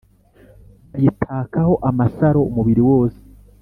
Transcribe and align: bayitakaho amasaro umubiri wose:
bayitakaho 0.91 1.73
amasaro 1.89 2.39
umubiri 2.49 2.81
wose: 2.89 3.21